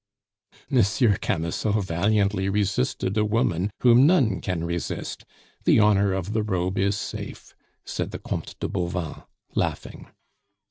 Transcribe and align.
"Monsieur 0.67 1.15
Camusot 1.15 1.79
valiantly 1.79 2.49
resisted 2.49 3.15
a 3.19 3.23
woman 3.23 3.69
whom 3.81 4.07
none 4.07 4.41
can 4.41 4.63
resist; 4.63 5.25
the 5.63 5.79
Honor 5.79 6.11
of 6.11 6.33
the 6.33 6.41
Robe 6.41 6.79
is 6.79 6.97
safe!" 6.97 7.53
said 7.85 8.09
the 8.09 8.17
Comte 8.17 8.59
de 8.59 8.67
Bauvan, 8.67 9.21
laughing. 9.53 10.07